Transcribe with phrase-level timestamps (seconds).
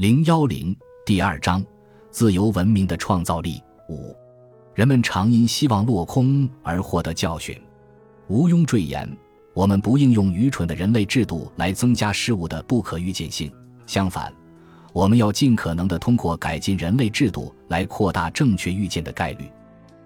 [0.00, 0.74] 零幺零
[1.04, 1.62] 第二章：
[2.10, 3.62] 自由文明的创造力。
[3.90, 4.16] 五，
[4.74, 7.54] 人们常因希望落空而获得教训。
[8.28, 9.06] 毋庸赘言，
[9.52, 13.52] 我们不应用愚蠢的人类制度来增加事物的不可预见性。
[13.84, 14.32] 相反，
[14.94, 19.52] 我们要尽可能的通过改进人类制度来扩大正确预见的概率。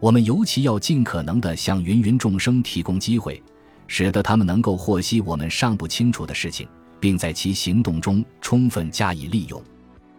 [0.00, 3.40] 我们尤其要尽可能的向芸芸众生提供机会，
[3.86, 6.66] 使得他们能够获悉我们尚不清楚的事情，
[6.98, 9.62] 并在其行动中充分加以利用。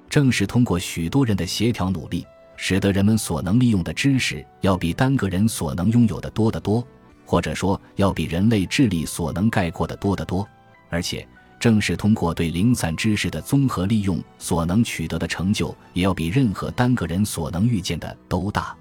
[0.09, 2.25] 正是通过许多人的协调努力，
[2.55, 6.85] 使得人们所能利用的知识要比单个人所能拥有的多得多，
[7.25, 10.47] 或者说要比人类智力所能概括的多得多。
[10.89, 11.27] 而且，
[11.59, 18.75] 正是通过对零散知识的综合利用所能取得的成就，也要比任何单个人所能预见的都大。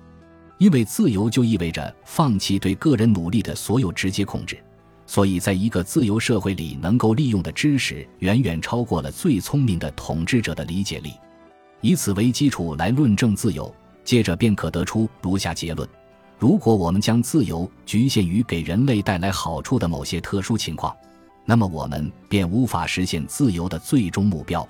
[0.59, 4.57] 因为自由就意味着放弃对个人努力的所有直接控制。
[5.07, 11.13] 所以，在一个自由社会里，能够利用的知识远远超过了最聪明的统治者的理解力。
[11.81, 15.89] 以此为基础来论证自由，接着便可得出如下结论：
[16.39, 20.95] 如果我们将自由局限于给人类带来好处的某些特殊情况，
[21.45, 24.67] 那么我们便无法实现自由的最终目标。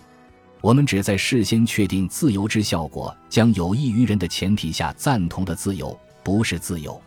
[0.60, 7.00] 我们只在事先确定自由之效果将有益于人的前提下赞同的自由，不是自由。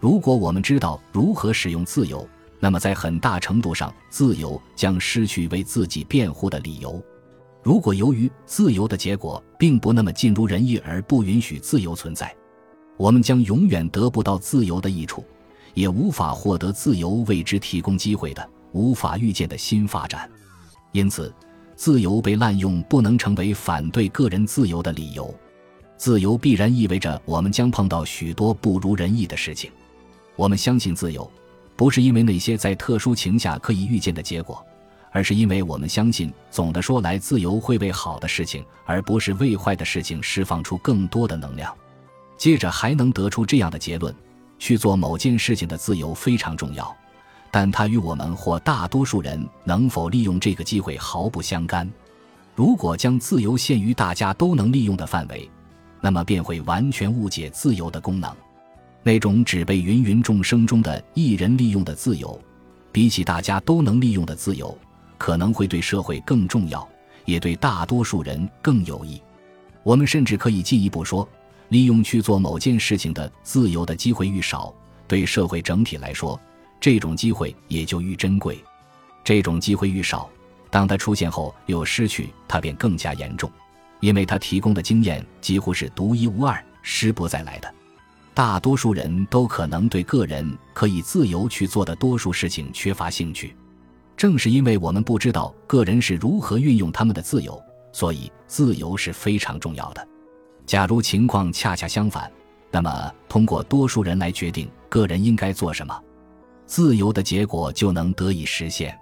[0.00, 2.26] 如果我们知道如何使用自由，
[2.64, 6.98] 那么，在很大程度上，自由将失去为自己辩护的理由。
[7.62, 12.34] 如果由于自由的结果并不那么尽如人意而不允许自由存在，
[12.96, 15.22] 我们将永远得不到自由的益处，
[15.74, 20.26] 也无法获得自由为之提供机会的无法预见的新发展。
[20.92, 21.30] 因此，
[21.76, 25.34] 自由被滥用不能成为反对个人自由的理由。
[25.98, 29.70] 自由必然意味着我们将碰到许多不如人意的事情。
[30.34, 31.30] 我们相信自由。
[31.76, 34.64] 不是因为那些在特殊情下可以预见的结果，
[35.10, 41.74] 而是因为我们相信，总的说来，自由会为好的事情，而不是为坏的事情释放出更多的能量。
[42.36, 44.14] 接着还能得出这样的结论：
[44.58, 46.94] 去做某件事情的自由非常重要，
[47.50, 51.90] 但它与我们或大多数人能否利用这个机会毫不相干。
[52.54, 55.50] 如果将自由限于大家都能利用的范围，
[56.00, 58.32] 那么便会完全误解自由的功能。
[59.06, 62.40] 那种只被芸芸众生中的一人利用的自由，
[62.90, 64.76] 比起大家都能利用的自由，
[65.18, 66.88] 可能会对社会更重要，
[67.26, 69.20] 也对大多数人更有益。
[69.82, 71.28] 我们甚至可以进一步说，
[71.68, 74.74] 利用去做某件事情的自由的机会愈少，
[75.06, 76.40] 对社会整体来说，
[76.80, 78.58] 这种机会也就愈珍贵。
[79.22, 80.30] 这种机会愈少，
[80.70, 83.50] 当它出现后又失去，它便更加严重，
[84.00, 87.73] 因为它提供的经验几乎是独一无二、失不再来的。
[88.34, 93.56] 大多数人都可能对个人可以自由去做的多数事情缺乏兴趣，
[94.16, 97.62] 正是因为我们不知道个人是如何运用他们的自由，
[97.92, 100.04] 所以自由是非常重要的。
[100.66, 102.28] 假如情况恰恰相反，
[102.72, 105.96] 那么通过多数人来决定个人应该做什么，
[106.66, 108.98] 自由的结果就能得以实现。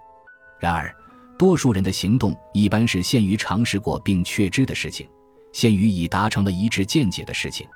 [0.61, 0.95] 然而，
[1.39, 5.09] 多数人的行动一般是限于尝试过并确知的事情，
[5.55, 7.67] 限于已达成了一致见解的事情。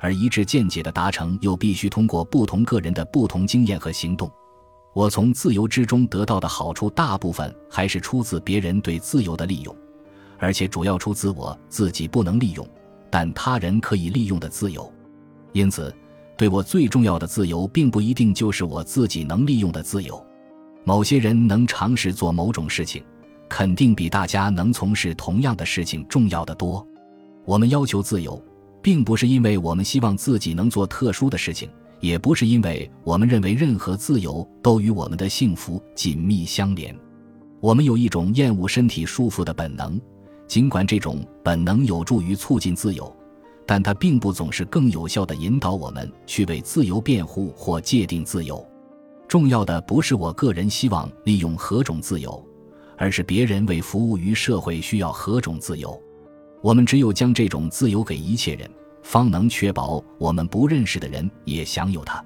[0.00, 4.30] 而一致见解的达成，又必须通过不同个人的不同经验和行动。
[4.94, 9.76] 我从自由之中得到的好处，大部分还是出自别人对自由的利用，
[10.38, 12.66] 而且主要出自我自己不能利用，
[13.10, 14.90] 但他人可以利用的自由。
[15.52, 15.94] 因此，
[16.36, 20.24] 对我最重要的自由，并不一定就是我自己能利用的自由。
[20.84, 23.04] 某些人能尝试做某种事情，
[23.48, 26.86] 肯定比大家能从事同样的事情重要的多。
[27.44, 28.42] 我们要求自由。
[28.86, 36.96] 并不是因为我们希望自己能做特殊的事情，也不是因为我们认为任何自由都与我们的幸福紧密相连。
[37.58, 40.00] 我们有一种厌恶身体束缚的本能，
[40.46, 43.12] 尽管这种本能有助于促进自由，
[43.66, 48.64] 但它并不总是更有效地引导我们去为自由辩护或界定自由。
[49.26, 52.40] 重要的不是我个人希望利用何种自由，
[52.96, 56.00] 而是别人为服务于社会需要何种自由。
[56.66, 58.68] 我们只有将这种自由给一切人，
[59.00, 62.20] 方能确保我们不认识的人也享有它。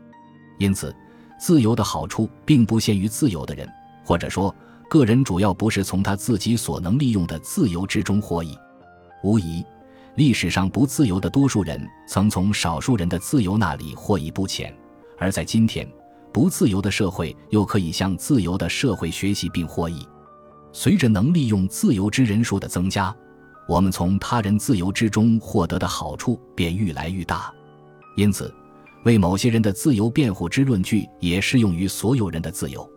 [0.58, 0.96] 因此，
[1.38, 3.68] 自由的好处并不限于自由的人，
[4.02, 4.54] 或者说，
[4.88, 8.56] 个人主要不是从他自己所能利用的自由之中获益。
[9.22, 9.62] 无疑，
[10.14, 11.78] 历史上不自由的多数人
[12.08, 14.74] 曾从少数人的自由那里获益不浅，
[15.18, 15.86] 而在今天，
[16.32, 20.08] 不自由的社会又可以向自由的社会学习并获益。
[20.72, 23.14] 随着能利用自由之人数的增加。
[23.68, 27.52] 我们从他人自由之中获得的好处便愈来愈大，
[28.16, 28.52] 因此，
[29.04, 32.88] 为某些人的自由辩护之论据也适用于所有人的自由。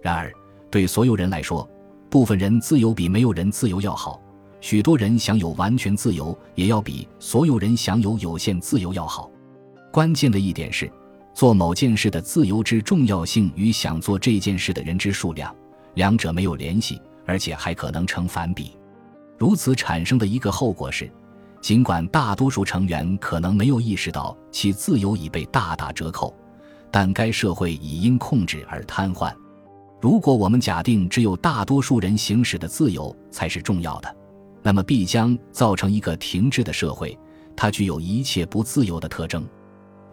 [0.00, 0.32] 然而，
[0.70, 1.68] 对所有人来说，
[2.08, 4.20] 部分人自由比没有人自由要好。
[4.60, 9.28] 许多人享有完全自由，也要比所有人享有有限自由要好。
[9.90, 10.88] 关键的一点是，
[11.34, 15.52] 做某件事的自由之重要性与想做这件事的人之数量，
[15.94, 18.76] 两者没有联系，而且还可能成反比。
[19.42, 21.10] 如此产生的一个后果是，
[21.60, 26.32] 尽管大多数成员可能没有意识到其自由已被大打折扣，
[26.92, 29.34] 但该社会已因控制而瘫痪。
[30.00, 34.16] 如果我们假定只有大多数人行使的自由才是重要的，
[34.62, 37.18] 那么必将造成一个停滞的社会，
[37.56, 39.44] 它具有一切不自由的特征。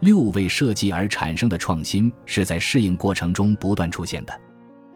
[0.00, 4.40] 六位设计而产生的创新是在适应过程中不断出现的，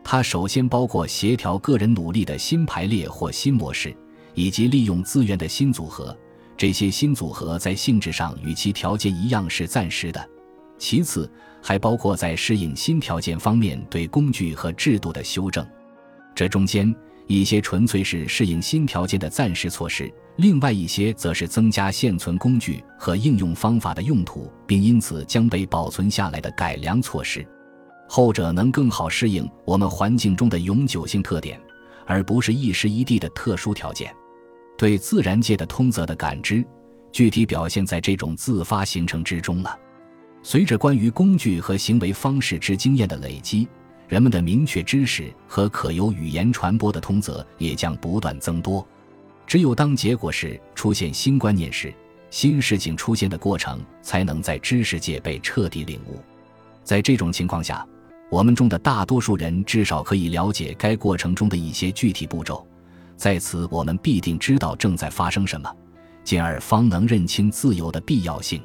[0.03, 3.97] 它首先包括协调个人努力的新排列或新模式，
[4.35, 6.17] 以及利用资源的新组合。
[6.57, 10.29] 这些新组合在性质上与其条件一样是暂时的。
[10.79, 11.31] 其次。
[11.67, 15.67] 还包括在适应新条件方面对工具和制度的修正，
[16.35, 16.95] 这中间
[17.27, 27.43] 一些纯粹是适应新条件的暂时措施，另外一些则是增加现存工具和应用方法的用途，并因此将被保存下来的改良措施。
[28.07, 31.59] 后者能更好适应我们环境中的永久性特点，
[32.05, 34.15] 而不是一时一地的特殊条件。
[34.77, 36.65] 对自然界的通则的感知，
[37.13, 39.79] 具体表现在这种自发形成之中了。
[40.43, 43.67] 随着关于工具和行为方式之经验的累积，
[44.09, 48.87] 人们的明确知识和可由语言传播的通则也将不断增多。
[49.47, 51.93] 只有当结果是出现新观念时，
[52.31, 56.19] 新事情出现的过程才能在知识界被彻底领悟。
[56.83, 57.87] 在这种情况下，
[58.31, 62.67] 我们中的大多数人至少可以了解该过程中的一些具体步骤，
[63.17, 65.71] 在此我们必定知道正在发生什么，
[66.25, 68.63] 进而方能认清自由的必要性。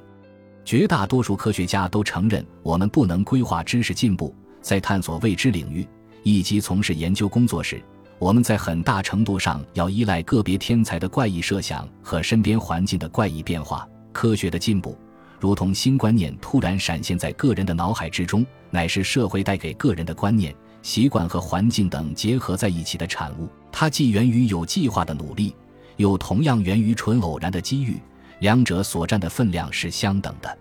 [0.65, 4.35] 绝大多数科学家都承认，我们不能规划知识进步。
[4.61, 5.87] 在探索未知领域
[6.23, 7.81] 以及从事研究工作时，
[8.19, 13.87] 我们在很大程度上要依赖个别天才的怪异设想和身边环境的怪异变化。
[14.11, 14.97] 科学的进步，
[15.39, 23.47] 如同新观念突然闪现在个人的脑海之中，乃是社会带给个人的观念、习惯和环境等结合在一起的产物。
[23.71, 25.55] 它既源于有计划的努力，
[25.97, 27.97] 又同样源于纯偶然的机遇。
[28.39, 30.57] 两者所占的分量是相等的。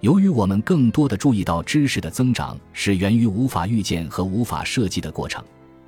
[0.00, 5.44] 由于我们更多的注意到知识的增长是源于无法预见和无法设计的过程，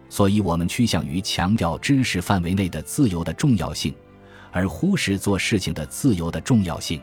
[0.09, 3.93] 所以我们趋向于强调知识范围内的自由的重要性，
[4.53, 7.01] 而忽视做事情的自由的重要性。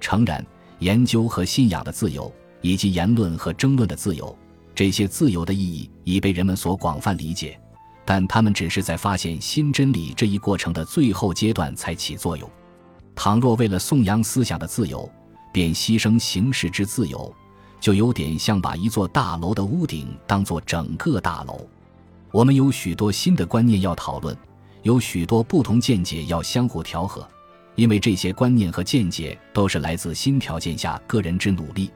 [0.00, 0.46] 诚然，
[0.78, 4.38] 研究和信仰的自由，以及言论和争论的自由，
[4.76, 7.58] 这些自由的意义已被人们所广泛理解，
[8.04, 12.48] 但他们只是在发现新真理这一过程的最后阶段才起作用。
[13.14, 15.10] 倘若为了颂扬思想的自由，
[15.50, 17.34] 便牺牲形式之自由，
[17.80, 21.66] 就有点像把一座大楼的屋顶当作整个大楼。
[22.30, 24.36] 我们有许多新的观念要讨论，
[24.82, 27.26] 有许多不同见解要相互调和，
[27.76, 31.90] 因为这些观念和见解都是来自新条件下个人之努力，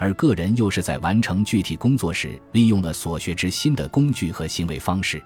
[0.00, 5.22] 而个人又是在完成具体工作时利用了所学之新的工具和行为方式。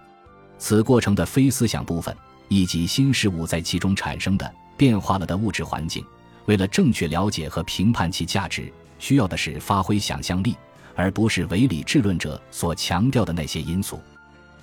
[0.58, 2.14] 此过程的非思想部分，
[2.48, 4.52] 以及新事物在其中产生的。
[4.76, 6.04] 变化了的物质环境，
[6.46, 10.56] 为了正确了解和评判其价值，需要的是发挥想象力，
[10.96, 14.00] 而不是唯理智论者所强调的那些因素。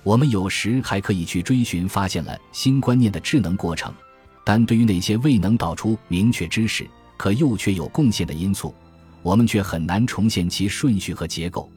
[0.02, 3.90] 我们有时还可以去追寻发现了新观念的智能过程，
[4.44, 6.86] 但对于那些未能导出明确知识，
[7.16, 8.74] 可又却有贡献的因素，
[9.22, 11.70] 我们却很难重现其顺序和结构。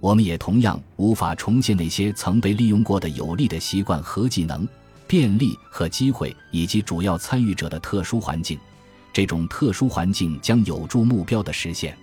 [0.00, 4.66] 我们也同样无法重现那些曾被利用过的有利的习惯和技能。
[5.06, 8.58] 便利和机会，以及主要参与者的特殊环境，
[9.10, 11.96] 这种特殊环境将有助目标的实现。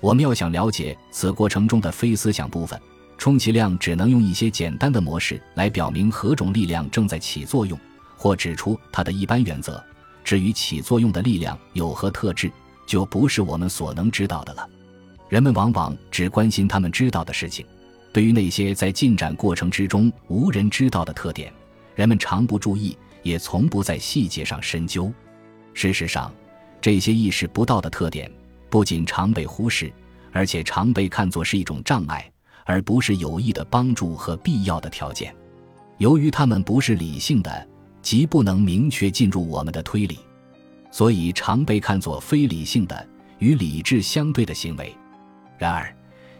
[0.00, 2.80] 我们要想了解此过程中的非思想部分，
[3.18, 7.78] 充其量只能用一些简单的模式来表明何种力量正在起作用，
[8.16, 9.84] 或指出它的一般原则。
[10.24, 12.50] 至于起作用的力量有何特质，
[12.88, 14.66] 就不是我们所能知道的了。
[15.28, 17.66] 人们往往只关心他们知道的事情，
[18.14, 21.52] 对于那些在进展过程之中无人知道的特点。
[21.94, 25.12] 人们常不注意，也从不在细节上深究。
[25.74, 26.32] 事实上，
[26.80, 28.32] 这些意识不到的特点
[28.70, 29.92] 不仅常被忽视，
[30.32, 32.32] 而且常被看作是一种障碍，
[32.64, 35.34] 而不是有益的帮助和必要的条件。
[35.98, 37.68] 由于它们不是理性的，
[38.00, 40.18] 即不能明确进入我们的推理，
[40.90, 44.94] 所以常被看作非理性的、与理智相对的行为。
[45.58, 45.94] 然而，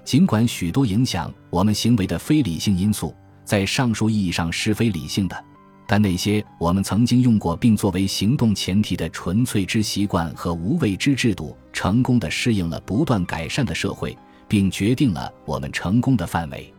[0.04, 3.14] 尽管许多影响我们行为的非理性因素
[3.44, 5.44] 在上述意义上是非理性的，
[5.86, 16.72] 但那些我们曾经用过并作为行动前提的纯粹之习惯和无畏之制度，成功的适应了不断改善的社会，并决定了我们成功的范围。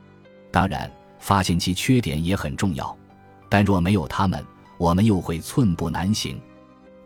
[0.51, 2.97] 当然，发现其缺点也很重要，
[3.49, 4.43] 但若没有他们，
[4.77, 6.39] 我们又会寸步难行。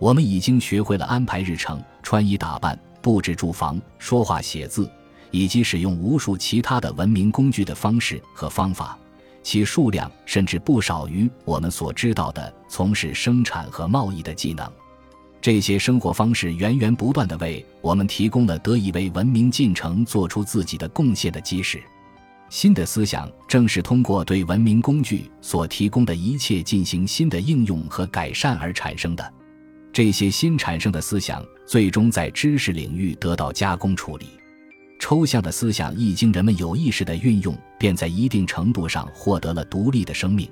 [0.03, 4.91] 我们已经学会了安排日程、穿衣打扮、布置住房、说话写字，
[5.31, 8.99] 以及使用无数其他的文明工具的方式和方法，
[9.43, 14.69] 其数量甚至不少于我们所知道的从事生产和贸易的技能。
[15.39, 21.81] 这些生活方式源源不断地为我们提供了得以为文明进程做出自己的贡献的基石。
[22.49, 29.33] 新的思想正是通过对文明工具所提供的一切进行新的应用和改善而产生的。
[29.93, 34.25] 这些新产生的思想最终在知识领域得到加工处理。
[34.99, 40.49] 抽象的思想一经人们有意识的运用，便在一定程度上获得了独立的生命。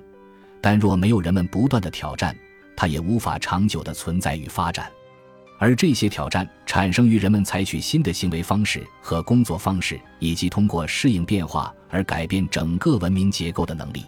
[0.62, 2.38] 但若没有人们不断的挑战，
[2.76, 4.92] 它也无法长久的存在与发展，
[5.58, 14.06] 而这些挑战产生于人们采取新的行为方式和工作方式，以及通过适应变化而改变整个文明结构的能力。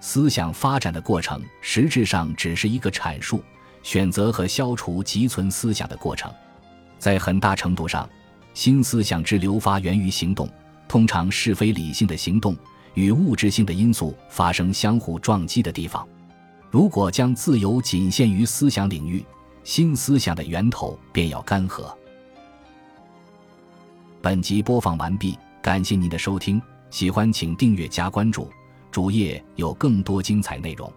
[0.00, 3.44] 思想发展的过程实质上只是一个阐述、
[3.82, 6.32] 选择和消除积存思想的过程。
[6.98, 8.08] 在很大程度上，
[8.54, 10.48] 新思想之流发源于行动，
[10.86, 12.56] 通常是非理性的行动
[12.94, 16.06] 与物质性的因素发生相互撞击的地方。
[16.70, 19.24] 如果将自由仅限于思想领域，
[19.64, 21.92] 新思想的源头便要干涸。
[24.20, 28.48] 本集播放完毕，感谢您的收听，喜欢请订阅加关注，
[28.90, 30.90] 主页有更多精彩内容。